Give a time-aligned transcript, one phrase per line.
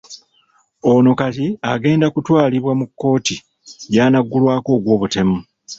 [0.91, 3.35] Ono kati agenda ku twalibwa mu kkooti
[3.93, 5.37] gy'anaggulwako ogw'obutemu.